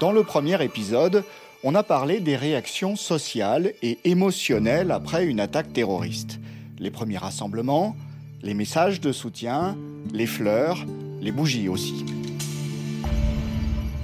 [0.00, 1.22] Dans le premier épisode,
[1.62, 6.40] on a parlé des réactions sociales et émotionnelles après une attaque terroriste.
[6.80, 7.94] Les premiers rassemblements,
[8.42, 9.76] les messages de soutien,
[10.12, 10.84] les fleurs,
[11.20, 12.04] les bougies aussi.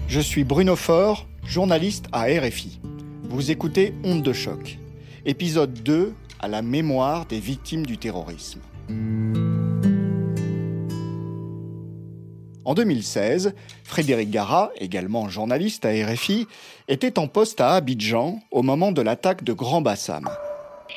[0.06, 2.80] Je suis Bruno Faure, journaliste à RFI.
[3.24, 4.78] Vous écoutez Honte de choc,
[5.26, 8.60] épisode 2 à la mémoire des victimes du terrorisme.
[12.70, 13.52] En 2016,
[13.82, 16.46] Frédéric Gara, également journaliste à RFI,
[16.86, 20.28] était en poste à Abidjan au moment de l'attaque de Grand Bassam.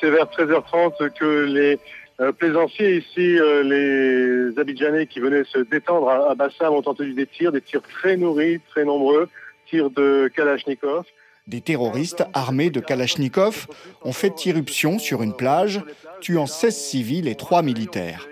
[0.00, 1.80] C'est vers 13h30 que les
[2.20, 7.26] euh, plaisanciers ici, euh, les Abidjanais qui venaient se détendre à, Bassam ont entendu des
[7.26, 9.28] tirs, des tirs très nourris, très nombreux,
[9.68, 11.04] tirs de Kalachnikov.
[11.48, 13.66] Des terroristes armés de Kalachnikov
[14.04, 15.82] ont fait irruption sur une plage,
[16.20, 18.28] tuant 16 civils et 3 militaires.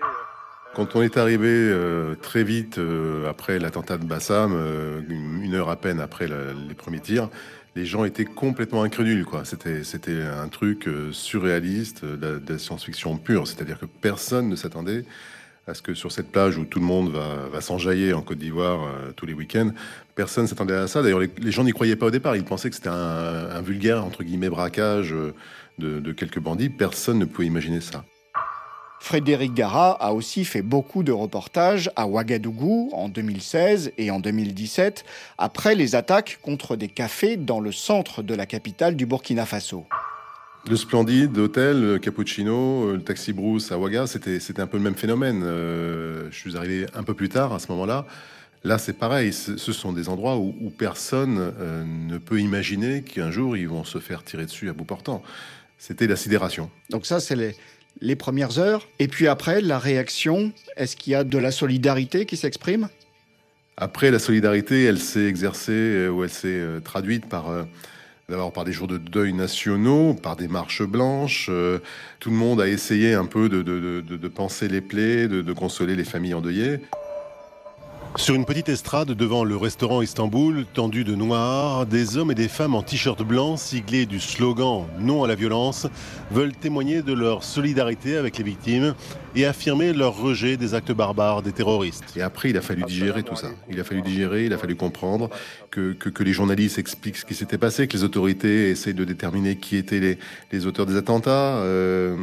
[0.75, 5.69] Quand on est arrivé euh, très vite euh, après l'attentat de Bassam, euh, une, heure
[5.69, 7.29] à peine après les premiers tirs,
[7.75, 9.23] les gens étaient complètement incrédules.
[9.23, 9.45] Quoi.
[9.45, 13.47] C'était, c'était un truc surréaliste, de, la science-fiction pure.
[13.47, 15.05] C'est-à-dire que personne ne s'attendait
[15.67, 18.39] à ce que sur cette plage où tout le monde va, va s'enjailler en Côte
[18.39, 19.71] d'Ivoire tous les week-ends,
[20.15, 21.03] personne ne s'attendait à ça.
[21.03, 22.35] D'ailleurs, les, gens n'y croyaient pas au départ.
[22.35, 25.13] Ils pensaient que c'était un, vulgaire, entre guillemets, braquage
[25.77, 26.69] de, de quelques bandits.
[26.69, 28.03] Personne ne pouvait imaginer ça.
[29.03, 35.03] Frédéric Gara a aussi fait beaucoup de reportages à Ouagadougou en 2016 et en 2017,
[35.37, 39.85] après les attaques contre des cafés dans le centre de la capitale du Burkina Faso.
[40.69, 44.95] Le Splendide, l'hôtel, le Cappuccino, le Taxi Brousse à Ouaga, c'était, un peu le même
[44.95, 45.41] phénomène.
[45.43, 48.05] Euh, je suis arrivé un peu plus tard à ce moment-là.
[48.63, 49.33] Là, c'est pareil.
[49.33, 53.97] Ce sont des endroits où, personne euh, ne peut imaginer qu'un jour ils vont se
[53.97, 55.21] faire tirer dessus à bout portant.
[55.77, 56.69] C'était la sidération.
[56.89, 57.57] Donc ça, c'est les,
[58.01, 62.25] les premières heures Et puis après, la réaction, est-ce qu'il y a de la solidarité
[62.25, 62.89] qui s'exprime?
[63.77, 67.49] Après, la solidarité, elle s'est exercée euh, ou elle s'est euh, traduite par...
[67.49, 67.63] Euh,
[68.29, 71.51] d'abord par des jours de deuil nationaux, par des marches blanches.
[72.21, 75.93] tout le monde a essayé un peu de, de, de penser les plaies, de, consoler
[75.93, 76.79] les familles endeuillées.
[78.15, 82.47] Sur une petite estrade devant le restaurant Istanbul, tendu de noir, des hommes et des
[82.47, 85.87] femmes en t-shirt blanc siglés du slogan Non à la violence
[86.29, 88.93] veulent témoigner de leur solidarité avec les victimes
[89.35, 92.03] et affirmer leur rejet des actes barbares des terroristes.
[92.15, 93.49] Et après, il a fallu digérer tout ça.
[93.69, 95.29] Il a fallu digérer, il a fallu comprendre
[95.71, 99.57] que, que, les journalistes expliquent ce qui s'était passé, que les autorités essaient de déterminer
[99.57, 100.19] qui étaient les,
[100.51, 101.57] les auteurs des attentats.
[101.57, 102.15] Euh,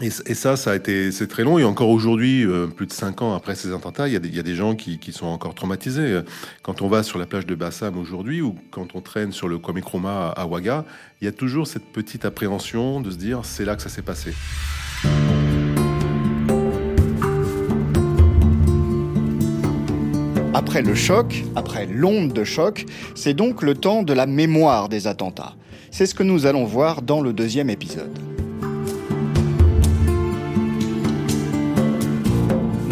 [0.00, 1.58] et, ça, ça a été, c'est très long.
[1.58, 4.54] Et encore aujourd'hui, euh, plus de cinq ans après ces attentats, il y a des,
[4.54, 6.20] gens qui, sont encore traumatisés.
[6.62, 9.58] Quand on va sur la plage de Bassam aujourd'hui, ou quand on traîne sur le
[9.58, 10.86] Kwame Nkrumah à, Ouaga,
[11.20, 14.02] il y a toujours cette petite appréhension de se dire, c'est là que ça s'est
[14.02, 14.32] passé.
[20.54, 25.06] Après le choc, après l'onde de choc, c'est donc le temps de la mémoire des
[25.06, 25.54] attentats.
[25.90, 28.31] C'est ce que nous allons voir dans le deuxième épisode.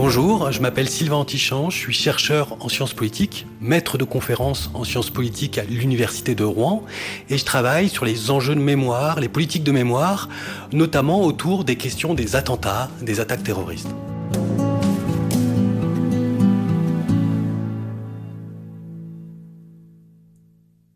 [0.03, 4.83] Bonjour, je m'appelle Sylvain Antichamp, je suis chercheur en sciences politiques, maître de conférences en
[4.83, 6.87] sciences politiques à l'Université de Rouen,
[7.28, 10.31] et je travaille sur les enjeux de mémoire, les politiques de mémoire,
[10.72, 13.91] notamment autour des questions des attentats, des attaques terroristes.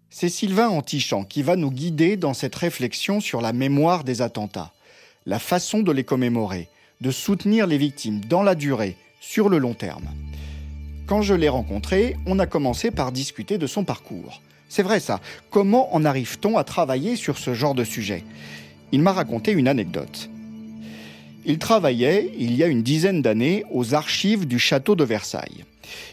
[0.09, 4.73] C'est Sylvain Antichamp qui va nous guider dans cette réflexion sur la mémoire des attentats,
[5.27, 6.71] la façon de les commémorer
[7.05, 10.09] de soutenir les victimes dans la durée, sur le long terme.
[11.07, 14.41] Quand je l'ai rencontré, on a commencé par discuter de son parcours.
[14.71, 15.21] C'est vrai ça,
[15.51, 18.25] comment en arrive-t-on à travailler sur ce genre de sujet?
[18.91, 20.31] Il m'a raconté une anecdote.
[21.45, 25.67] Il travaillait, il y a une dizaine d'années, aux archives du château de Versailles.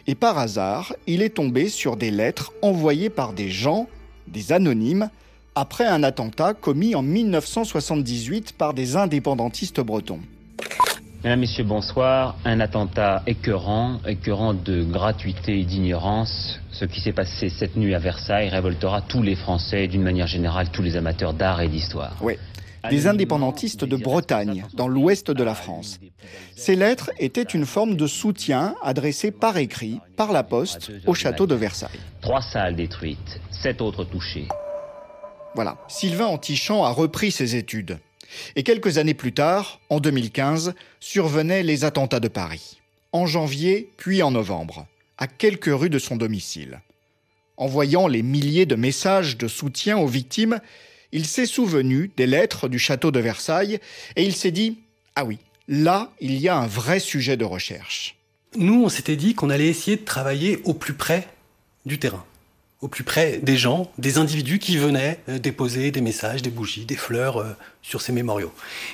[0.07, 3.88] Et par hasard, il est tombé sur des lettres envoyées par des gens,
[4.28, 5.09] des anonymes,
[5.56, 10.19] après un attentat commis en 1978 par des indépendantistes bretons.
[11.23, 12.35] Mesdames, Messieurs, bonsoir.
[12.45, 16.59] Un attentat écœurant, écœurant de gratuité et d'ignorance.
[16.71, 20.69] Ce qui s'est passé cette nuit à Versailles révoltera tous les Français, d'une manière générale,
[20.71, 22.18] tous les amateurs d'art et d'histoire.
[22.21, 22.38] Oui.
[22.89, 26.00] Des indépendantistes de Bretagne, dans l'ouest de la France.
[26.56, 31.45] Ces lettres étaient une forme de soutien adressé par écrit, par la poste, au château
[31.45, 32.00] de Versailles.
[32.21, 34.47] Trois salles détruites, sept autres touchées.
[35.53, 35.77] Voilà.
[35.88, 38.00] Sylvain Antichamp a repris ses études.
[38.56, 42.80] Et quelques années plus tard, en 2015, survenaient les attentats de Paris.
[43.12, 44.88] En janvier, puis en novembre,
[45.18, 46.81] à quelques rues de son domicile.
[47.57, 50.60] En voyant les milliers de messages de soutien aux victimes,
[51.12, 53.80] il s'est souvenu des lettres du château de Versailles
[54.16, 54.80] et il s'est dit
[55.16, 55.38] Ah oui,
[55.68, 58.16] là, il y a un vrai sujet de recherche.
[58.56, 61.27] Nous, on s'était dit qu'on allait essayer de travailler au plus près
[61.86, 62.25] du terrain.
[62.81, 66.86] Au plus près des gens, des individus qui venaient euh, déposer des messages, des bougies,
[66.86, 68.51] des fleurs euh, sur ces mémoriaux.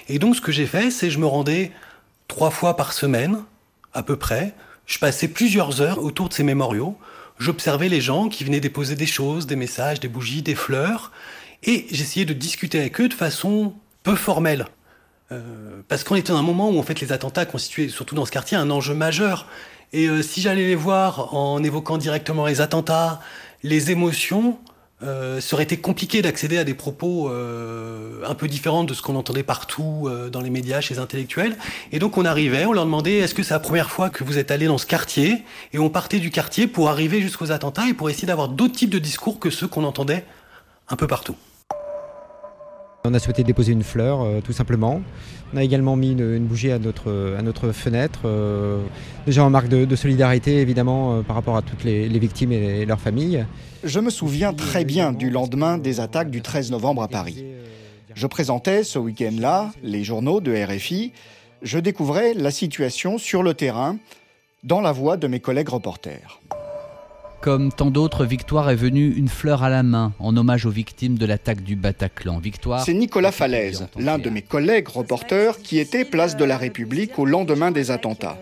[0.10, 1.72] Et donc ce que j'ai fait, c'est je me rendais
[2.28, 3.39] trois fois par semaine,
[3.94, 4.54] à peu près.
[4.86, 6.98] Je passais plusieurs heures autour de ces mémoriaux.
[7.39, 11.12] J'observais les gens qui venaient déposer des choses, des messages, des bougies, des fleurs.
[11.63, 13.74] Et j'essayais de discuter avec eux de façon
[14.04, 14.66] peu formelle.
[15.31, 18.25] Euh, parce qu'on était dans un moment où en fait les attentats constituaient, surtout dans
[18.25, 19.48] ce quartier, un enjeu majeur.
[19.94, 23.22] Et si j'allais les voir en évoquant directement les attentats,
[23.63, 24.57] les émotions,
[25.04, 29.04] euh, ça aurait été compliqué d'accéder à des propos euh, un peu différents de ce
[29.04, 31.56] qu'on entendait partout euh, dans les médias, chez les intellectuels.
[31.92, 34.39] Et donc on arrivait, on leur demandait est-ce que c'est la première fois que vous
[34.39, 35.44] êtes allé dans ce quartier?
[35.74, 38.89] Et on partait du quartier pour arriver jusqu'aux attentats et pour essayer d'avoir d'autres types
[38.89, 40.25] de discours que ceux qu'on entendait
[40.89, 41.36] un peu partout.
[43.07, 45.01] On a souhaité déposer une fleur, euh, tout simplement.
[45.54, 48.83] On a également mis une, bougie à notre, fenêtre, euh,
[49.25, 53.00] déjà en marque de, solidarité, évidemment, euh, par rapport à toutes les, victimes et, leurs
[53.00, 53.45] familles.
[53.86, 57.45] Je me souviens très bien du lendemain des attaques du 13 novembre à Paris.
[58.13, 61.13] Je présentais ce week-end-là les journaux de RFI.
[61.62, 63.98] Je découvrais la situation sur le terrain,
[64.63, 66.42] dans la voix de mes collègues reporters.
[67.42, 71.18] Comme tant d'autres, Victoire est venue une fleur à la main en hommage aux victimes
[71.18, 72.39] de l'attaque du Bataclan.
[72.39, 72.84] Victoire.
[72.84, 77.25] C'est Nicolas Falaise, l'un de mes collègues reporters qui était place de la République au
[77.25, 78.38] lendemain des attentats.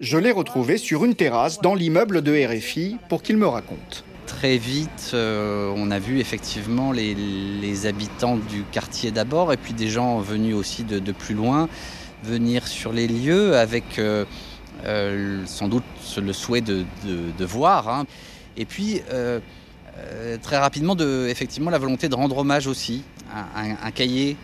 [0.00, 4.04] Je l'ai retrouvé sur une terrasse dans l'immeuble de RFI pour qu'il me raconte.
[4.26, 9.88] Très vite, euh, on a vu effectivement les, habitants du quartier d'abord et puis des
[9.88, 11.68] gens venus aussi de, plus loin
[12.24, 14.24] venir sur les lieux avec euh, euh,
[15.46, 15.84] sans doute
[16.20, 16.84] le souhait de,
[17.44, 17.88] voir.
[17.88, 18.06] Hein.
[18.56, 19.40] Et puis, euh,
[19.98, 23.02] euh, très rapidement, de, effectivement, la volonté de rendre hommage aussi.
[23.56, 24.36] Un, cahier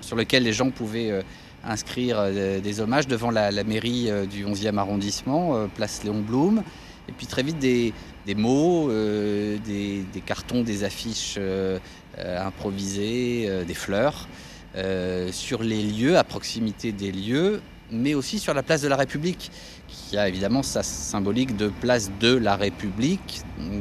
[0.00, 1.22] sur lequel les gens pouvaient
[1.64, 6.62] inscrire des hommages devant la, mairie du 11e arrondissement, place Léon Blum.
[7.08, 7.92] Et puis très vite, des,
[8.34, 11.38] mots, des, cartons, des affiches
[12.16, 14.28] improvisées, des fleurs.
[15.30, 19.50] sur les lieux, à proximité des lieux, mais aussi sur la place de la République,
[19.88, 23.40] qui a évidemment sa symbolique de place de la République.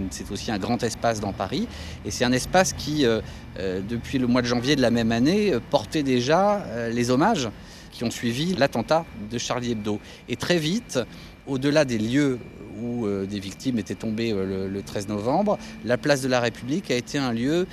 [0.09, 1.67] C'est aussi un grand espace dans Paris.
[2.05, 3.21] Et c'est un espace qui, euh,
[3.59, 7.49] euh, depuis le mois de janvier de la même année, euh, portait déjà les hommages
[7.91, 9.99] qui ont suivi l'attentat de Charlie Hebdo.
[10.29, 10.99] Et très vite,
[11.45, 12.39] au-delà des lieux
[12.79, 17.17] où des victimes étaient tombées le, 13 novembre, la place de la République a été
[17.17, 17.65] un lieu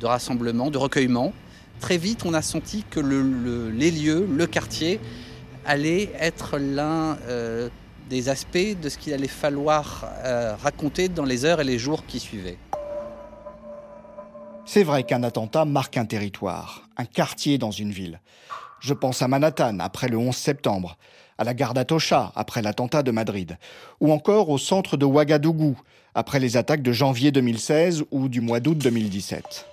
[0.00, 1.34] de rassemblement, de recueillement.
[1.80, 4.98] Très vite, on a senti que les lieux, le quartier,
[5.66, 7.68] allait être l'un euh,
[8.08, 12.06] des aspects de ce qu'il allait falloir euh, raconter dans les heures et les jours
[12.06, 12.58] qui suivaient.
[14.64, 18.20] C'est vrai qu'un attentat marque un territoire, un quartier dans une ville.
[18.80, 20.96] Je pense à Manhattan après le 11 septembre,
[21.38, 23.58] à la gare d'Atocha après l'attentat de Madrid,
[24.00, 25.76] ou encore au centre de Ouagadougou
[26.14, 29.66] après les attaques de janvier 2016 ou du mois d'août 2017.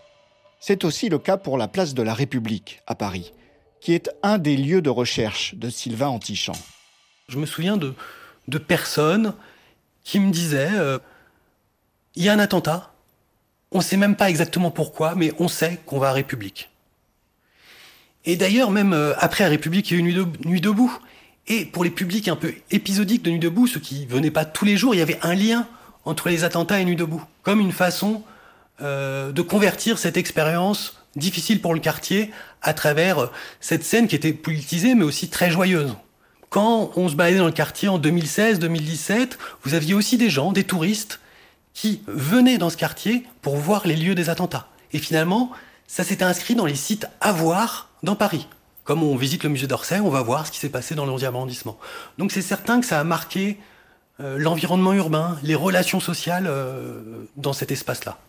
[0.60, 3.34] C'est aussi le cas pour la place de la République à Paris,
[3.84, 6.56] qui est un des lieux de recherche de Sylvain Antichamp.
[7.28, 7.94] Je me souviens de,
[8.58, 9.34] personnes
[10.06, 11.00] qui me disaient euh,
[12.16, 12.94] il y a un attentat,
[13.74, 16.70] on ne sait même pas exactement pourquoi, mais on sait qu'on va à République.
[18.24, 20.98] Et d'ailleurs, même euh, après à République, il y a eu Nuit, debout.
[21.48, 24.64] Et pour les publics un peu épisodiques de Nuit debout, ceux qui venaient pas tous
[24.64, 25.68] les jours, il y avait un lien
[26.06, 28.24] entre les attentats et Nuit debout, comme une façon
[28.80, 33.30] euh, de convertir cette expérience difficile pour le quartier à travers
[33.60, 35.96] cette scène qui était politisée mais aussi très joyeuse.
[36.50, 40.64] Quand on se baladait dans le quartier en 2016-2017, vous aviez aussi des gens, des
[40.64, 41.20] touristes,
[41.74, 44.68] qui venaient dans ce quartier pour voir les lieux des attentats.
[44.92, 45.52] Et finalement,
[45.88, 48.48] ça s'était inscrit dans les sites à voir dans Paris.
[48.84, 51.12] Comme on visite le musée d'Orsay, on va voir ce qui s'est passé dans le
[51.12, 51.80] 11e arrondissement.
[52.18, 53.58] Donc c'est certain que ça a marqué
[54.20, 58.20] euh, l'environnement urbain, les relations sociales euh, dans cet espace-là.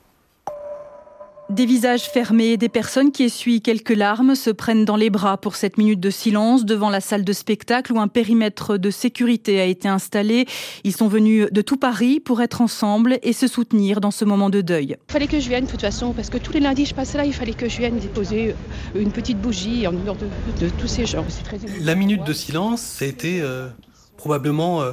[1.51, 5.57] Des visages fermés, des personnes qui essuient quelques larmes se prennent dans les bras pour
[5.57, 9.67] cette minute de silence devant la salle de spectacle où un périmètre de sécurité a
[9.67, 10.47] été installé.
[10.85, 14.49] Ils sont venus de tout Paris pour être ensemble et se soutenir dans ce moment
[14.49, 14.97] de deuil.
[15.11, 17.13] Il fallait que je vienne de toute façon parce que tous les lundis je passe
[17.13, 18.55] là, il fallait que je vienne déposer
[18.95, 21.27] une petite bougie en honneur de, tous ces gens.
[21.45, 23.69] Très la minute de silence, c'était euh,
[24.17, 24.93] probablement euh,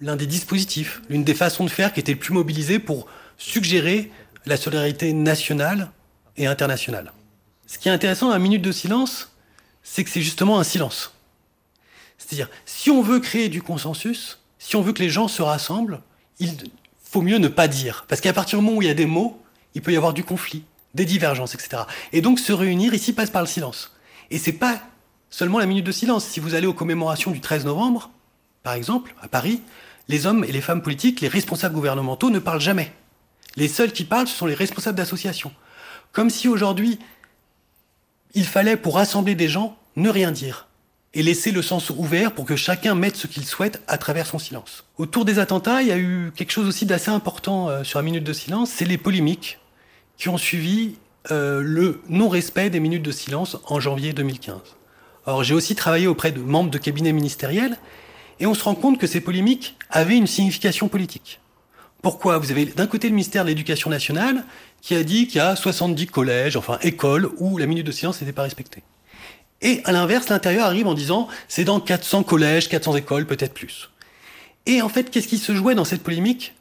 [0.00, 3.06] l'un des dispositifs, l'une des façons de faire qui était le plus mobilisée pour
[3.38, 4.10] suggérer
[4.46, 5.90] la solidarité nationale
[6.36, 7.12] et internationale.
[7.66, 9.32] Ce qui est intéressant à la minute de silence,
[9.82, 11.14] c'est que c'est justement un silence.
[12.18, 16.00] C'est-à-dire, si on veut créer du consensus, si on veut que les gens se rassemblent,
[16.38, 16.54] il
[17.02, 18.04] faut mieux ne pas dire.
[18.08, 19.42] Parce qu'à partir du moment où il y a des mots,
[19.74, 21.82] il peut y avoir du conflit, des divergences, etc.
[22.12, 23.92] Et donc se réunir ici passe par le silence.
[24.30, 24.80] Et c'est pas
[25.30, 26.24] seulement la minute de silence.
[26.24, 28.10] Si vous allez aux commémorations du 13 novembre,
[28.62, 29.60] par exemple, à Paris,
[30.08, 32.92] les hommes et les femmes politiques, les responsables gouvernementaux ne parlent jamais.
[33.56, 35.52] Les seuls qui parlent, ce sont les responsables d'associations.
[36.12, 36.98] Comme si aujourd'hui,
[38.34, 40.68] il fallait, pour rassembler des gens, ne rien dire
[41.14, 44.38] et laisser le sens ouvert pour que chacun mette ce qu'il souhaite à travers son
[44.38, 44.84] silence.
[44.96, 48.02] Autour des attentats, il y a eu quelque chose aussi d'assez important euh, sur la
[48.02, 49.58] minute de silence, c'est les polémiques
[50.16, 50.94] qui ont suivi
[51.30, 54.58] euh, le non-respect des minutes de silence en janvier 2015.
[55.26, 57.76] Alors j'ai aussi travaillé auprès de membres de cabinets ministériels
[58.40, 61.41] et on se rend compte que ces polémiques avaient une signification politique.
[62.02, 64.44] Pourquoi Vous avez d'un côté le ministère de l'Éducation nationale
[64.80, 68.20] qui a dit qu'il y a 70 collèges, enfin écoles, où la minute de silence
[68.20, 68.82] n'était pas respectée.
[69.60, 73.90] Et à l'inverse, l'intérieur arrive en disant c'est dans 400 collèges, 400 écoles, peut-être plus.
[74.66, 76.54] Et en fait, qu'est-ce qui se jouait dans cette polémique?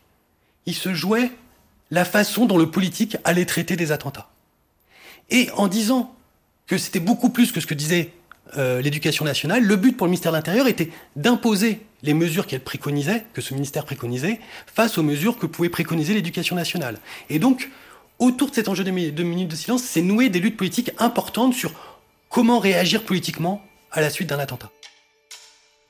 [0.67, 1.31] Il se jouait
[1.89, 4.29] la façon dont le politique allait traiter des attentats.
[5.31, 6.15] Et en disant
[6.67, 8.13] que c'était beaucoup plus que ce que disait
[8.57, 12.61] euh, l'éducation nationale, le but pour le ministère de l'Intérieur était d'imposer les mesures qu'elle
[12.61, 16.97] préconisait, que ce ministère préconisait, face aux mesures que pouvait préconiser l'éducation nationale.
[17.29, 17.69] Et donc,
[18.19, 21.71] autour de cet enjeu de minutes de silence, c'est noué des luttes politiques importantes sur
[22.31, 24.71] Comment réagir politiquement à la suite d'un attentat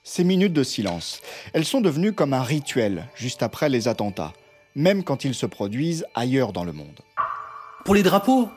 [0.03, 1.21] Ces minutes de silence,
[1.53, 4.33] elles sont devenues comme un rituel juste après les attentats,
[4.73, 6.99] même quand ils se produisent ailleurs dans le monde.
[7.85, 8.49] Pour les drapeaux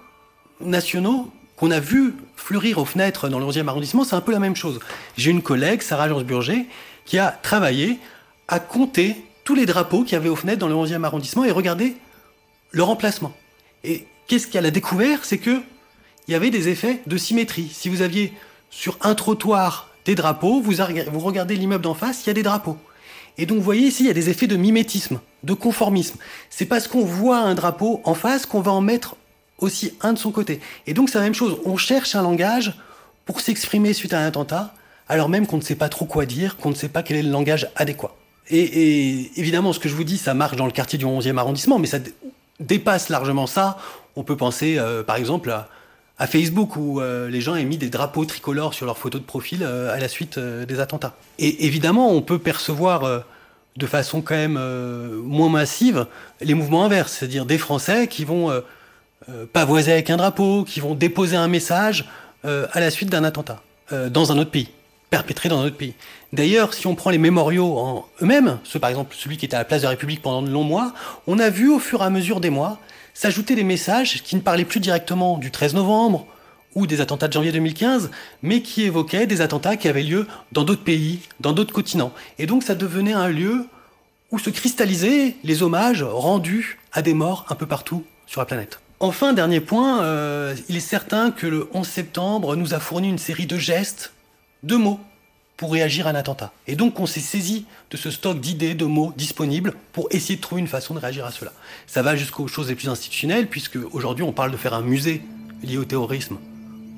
[0.63, 1.31] nationaux
[1.65, 4.55] qu'on a vus fleurir aux fenêtres dans le 11e arrondissement, c'est un peu la même
[4.55, 4.81] chose.
[5.17, 6.67] J'ai une collègue, Sarah Jans-Burger,
[7.07, 7.99] qui a travaillé
[8.49, 11.51] à compter tous les drapeaux qu'il y avait aux fenêtres dans le 11e arrondissement et
[11.51, 11.97] regarder
[12.73, 13.33] leur emplacement.
[13.83, 15.25] Et qu'est-ce qu'elle a découvert?
[15.25, 15.63] C'est que
[16.29, 17.71] il y avait des effets de symétrie.
[17.73, 18.35] Si vous aviez
[18.69, 20.75] sur un trottoir des drapeaux, vous,
[21.13, 22.77] vous regardez l'immeuble d'en face, il y a des drapeaux.
[23.39, 26.19] Et donc vous voyez ici, il y a des effets de mimétisme, de conformisme.
[26.51, 29.17] C'est parce qu'on voit un drapeau en face qu'on va en mettre
[29.65, 30.61] aussi un de son côté.
[30.87, 32.75] Et donc c'est la même chose, on cherche un langage
[33.27, 34.75] pour s'exprimer suite à un attentat,
[35.09, 37.23] alors même qu'on ne sait pas trop quoi dire, qu'on ne sait pas quel est
[37.23, 38.15] le langage adéquat.
[38.51, 41.79] Et, évidemment, ce que je vous dis, ça marche dans le quartier du 11e arrondissement,
[41.79, 41.99] mais ça
[42.61, 43.79] dépasse largement ça.
[44.17, 45.69] On peut penser, euh, par exemple, à,
[46.27, 49.63] Facebook où euh, les gens ont mis des drapeaux tricolores sur leurs photos de profil
[49.63, 51.17] euh, à la suite des attentats.
[51.39, 53.25] Et évidemment, on peut percevoir
[53.77, 54.59] de façon quand même
[55.23, 56.07] moins massive
[56.41, 58.53] les mouvements inverses, c'est-à-dire des Français qui vont
[59.53, 62.07] pavoiser avec un drapeau, qui vont déposer un message
[62.45, 63.63] à la suite d'un attentat
[64.11, 64.69] dans un autre pays,
[65.11, 65.95] perpétré dans un autre pays.
[66.33, 69.61] D'ailleurs, si on prend les mémoriaux en eux-mêmes, ce, par exemple celui qui était à
[69.61, 70.93] la place de la République pendant de longs mois,
[71.27, 72.79] on a vu au fur et à mesure des mois
[73.15, 76.27] s'ajoutaient des messages qui ne parlaient plus directement du 13 novembre
[76.75, 78.11] ou des attentats de janvier 2015,
[78.43, 82.13] mais qui évoquaient des attentats qui avaient lieu dans d'autres pays, dans d'autres continents.
[82.41, 83.67] Et donc ça devenait un lieu
[84.33, 88.81] où se cristallisaient les hommages rendus à des morts un peu partout sur la planète.
[89.01, 93.19] Enfin, dernier point, euh, il est certain que le 11 septembre nous a fourni une
[93.19, 94.13] série de gestes,
[94.63, 95.01] de mots,
[95.57, 96.53] pour réagir à un attentat.
[96.67, 100.41] Et donc on s'est saisi de ce stock d'idées, de mots disponibles pour essayer de
[100.41, 101.53] trouver une façon de réagir à cela.
[101.87, 105.23] Ça va jusqu'aux choses les plus institutionnelles, puisque aujourd'hui on parle de faire un musée
[105.63, 106.39] lié au terrorisme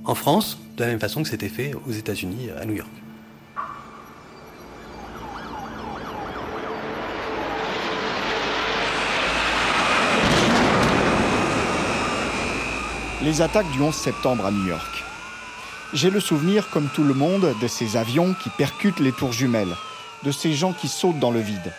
[0.04, 2.90] en France, de la même façon que c'était fait aux États-Unis, à New York.
[13.26, 15.02] Les attaques du 11 septembre à New York.
[15.92, 19.74] J'ai le souvenir, comme tout le monde, de ces avions qui percutent les tours jumelles,
[20.22, 21.72] de ces gens qui sautent dans le vide,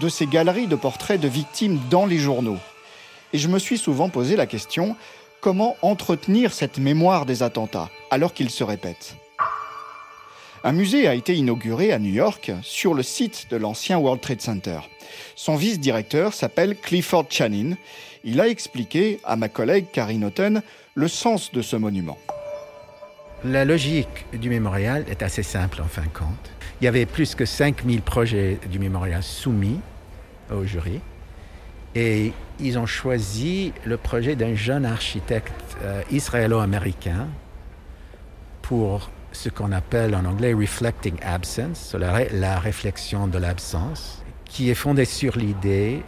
[0.00, 2.58] de ces galeries de portraits de victimes dans les journaux.
[3.32, 4.96] Et je me suis souvent posé la question,
[5.40, 9.14] comment entretenir cette mémoire des attentats alors qu'ils se répètent?
[10.64, 14.40] Un musée a été inauguré à New York sur le site de l'ancien World Trade
[14.40, 14.80] Center.
[15.36, 17.76] Son vice-directeur s'appelle Clifford Channing.
[18.24, 20.62] Il a expliqué à ma collègue Karine Houghton
[20.94, 22.18] le sens de ce monument.
[23.44, 26.50] La logique du mémorial est assez simple en fin de compte.
[26.80, 29.80] Il y avait plus que 5000 projets du mémorial soumis
[30.52, 31.00] au jury
[31.94, 37.26] et ils ont choisi le projet d'un jeune architecte euh, israélo-américain
[38.60, 45.04] pour ce qu'on appelle en anglais reflecting absence, la réflexion de l'absence, qui est fondée
[45.04, 46.02] sur l'idée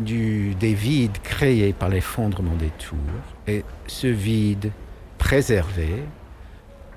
[0.00, 2.98] des vides créés par l'effondrement des tours
[3.46, 4.72] et ce vide
[5.18, 6.02] préservé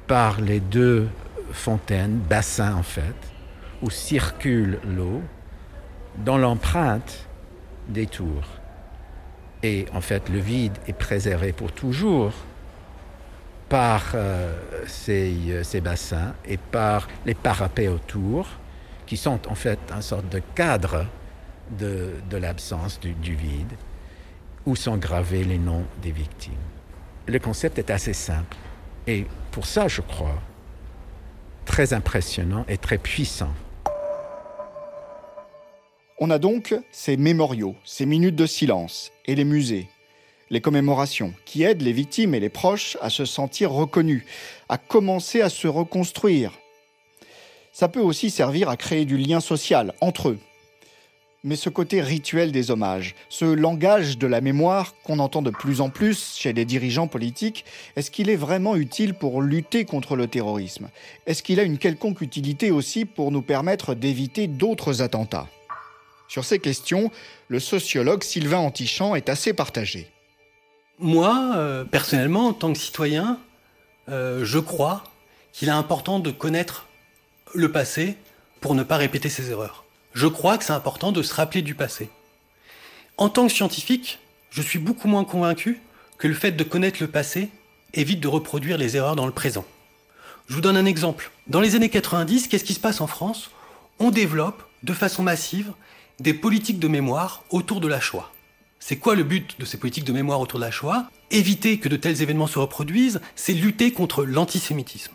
[0.07, 1.07] par les deux
[1.51, 3.15] fontaines, bassins en fait,
[3.81, 5.21] où circule l'eau,
[6.17, 7.27] dans l'empreinte
[7.89, 8.47] des tours.
[9.61, 12.33] Et en fait, le vide est préservé pour toujours
[13.69, 14.53] par euh,
[14.87, 18.47] ces, ces, bassins et par les parapets autour,
[19.05, 21.07] qui sont en fait un sorte de cadre
[21.77, 23.73] de, l'absence du, du vide,
[24.65, 26.53] où sont gravés les noms des victimes.
[27.27, 28.55] Le concept est assez simple.
[29.07, 30.41] Et pour ça, je crois,
[31.65, 33.53] très impressionnant et très puissant.
[36.19, 39.89] On a donc ces mémoriaux, ces minutes de silence et les musées,
[40.49, 44.23] les commémorations qui aident les victimes et les proches à se sentir reconnus,
[44.69, 46.51] à commencer à se reconstruire.
[47.71, 50.39] Ça peut aussi servir à créer du lien social entre eux.
[51.45, 55.81] Mais ce côté rituel des hommages, ce langage de la mémoire qu'on entend de plus
[55.81, 57.65] en plus chez les dirigeants politiques,
[57.97, 60.89] est-ce qu'il est vraiment utile pour lutter contre le terrorisme?
[61.25, 65.49] Est-ce qu'il a une quelconque utilité aussi pour nous permettre d'éviter d'autres attentats?
[66.29, 67.11] Sur ces questions,
[67.49, 70.09] le sociologue Sylvain Antichamp est assez partagé.
[70.97, 73.37] Moi, euh, personnellement, en tant que citoyen,
[74.07, 75.03] euh, je crois
[75.51, 76.87] qu'il est important de connaître
[77.53, 78.15] le passé
[78.61, 79.82] pour ne pas répéter ses erreurs.
[80.13, 82.09] Je crois que c'est important de se rappeler du passé.
[83.17, 84.19] En tant que scientifique,
[84.51, 85.81] je suis beaucoup moins convaincu
[86.17, 87.49] que le fait de connaître le passé
[87.93, 89.65] évite de reproduire les erreurs dans le présent.
[90.47, 91.31] Je vous donne un exemple.
[91.47, 93.49] Dans les années 90, qu'est-ce qui se passe en France?
[93.99, 95.73] On développe de façon massive
[96.19, 98.31] des politiques de mémoire autour de la Shoah.
[98.79, 101.09] C'est quoi le but de ces politiques de mémoire autour de la Shoah?
[101.31, 105.13] Éviter que de tels événements se reproduisent, c'est lutter contre l'antisémitisme.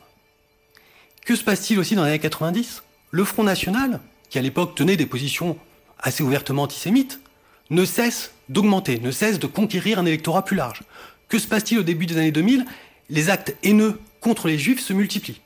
[1.24, 4.96] Que se passe-t-il aussi dans les années 90 Le Front National, qui à l'époque tenait
[4.96, 5.56] des positions
[5.98, 7.20] assez ouvertement antisémites,
[7.70, 10.82] ne cesse d'augmenter, ne cesse de conquérir un électorat plus large.
[11.28, 12.64] Que se passe-t-il au début des années 2000
[13.10, 15.40] Les actes haineux contre les juifs se multiplient.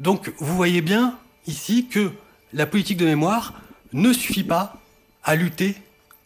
[0.00, 2.10] Donc vous voyez bien ici que
[2.52, 3.54] la politique de mémoire
[3.92, 4.76] ne suffit pas
[5.24, 5.74] à lutter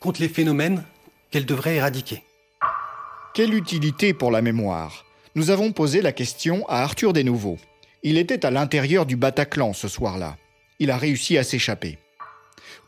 [0.00, 0.82] contre les phénomènes
[1.30, 2.22] qu'elle devrait éradiquer.
[3.34, 5.04] Quelle utilité pour la mémoire?
[5.34, 7.58] Nous avons posé la question à Arthur Desnouveaux.
[8.02, 10.36] Il était à l'intérieur du Bataclan ce soir-là.
[10.78, 11.99] Il a réussi à s'échapper.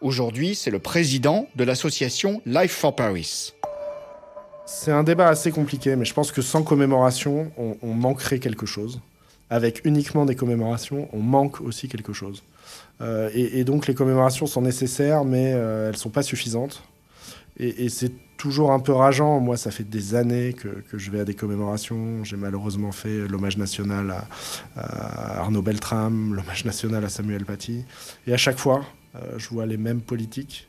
[0.02, 3.54] Aujourd'hui, c'est le président de l'association Life for Paris.
[4.66, 9.00] C'est un débat assez compliqué, mais je pense que sans commémoration, on, manquerait quelque chose.
[9.49, 12.42] Avec uniquement des commémorations, on manque aussi quelque chose.
[13.00, 16.83] Euh, et, donc les commémorations sont nécessaires, mais euh, elles ne sont pas suffisantes.
[17.59, 19.40] Et, c'est toujours un peu rageant.
[19.40, 22.24] Moi, ça fait des années que, je vais à des commémorations.
[22.24, 24.14] J'ai malheureusement fait l'hommage national
[24.77, 27.85] à, Arnaud Beltrame, l'hommage national à Samuel Paty.
[28.27, 30.68] Et à chaque fois, euh, je vois les mêmes politiques,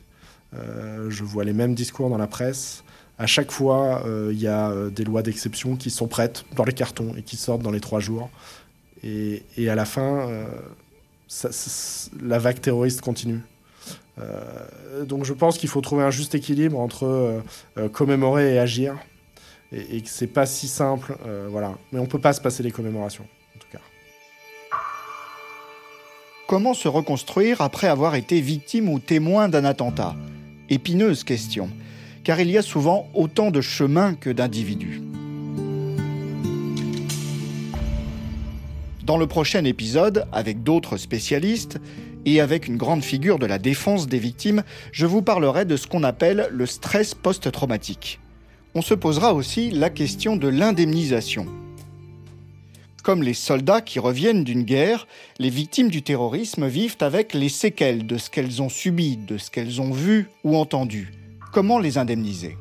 [0.54, 2.84] euh, je vois les mêmes discours dans la presse.
[3.18, 6.72] À chaque fois, euh, il y a des lois d'exception qui sont prêtes dans les
[6.72, 8.28] cartons et qui sortent dans les trois jours.
[9.02, 10.28] Et, à la fin,
[12.20, 13.40] la vague terroriste continue.
[14.20, 17.40] Euh, donc je pense qu'il faut trouver un juste équilibre entre euh,
[17.78, 18.96] euh, commémorer et agir,
[19.72, 21.16] et, que c'est pas si simple,
[21.48, 21.74] voilà.
[21.92, 23.78] Mais on peut pas se passer les commémorations, en tout cas.
[26.48, 30.16] Comment se reconstruire après avoir été victime ou témoin d'un attentat?
[30.70, 31.70] Épineuse question,
[32.24, 35.02] car il y a souvent autant de chemins que d'individus.
[39.10, 41.80] Dans le prochain épisode, avec d'autres spécialistes,
[42.24, 45.88] et avec une grande figure de la défense des victimes, je vous parlerai de ce
[45.88, 48.20] qu'on appelle le stress post-traumatique.
[48.76, 51.46] On se posera aussi la question de l'indemnisation.
[53.02, 55.08] Comme les soldats qui reviennent d'une guerre,
[55.40, 59.50] les victimes du terrorisme vivent avec les séquelles de ce qu'elles ont subi, de ce
[59.50, 61.12] qu'elles ont vu ou entendu.
[61.52, 62.56] Comment les indemniser?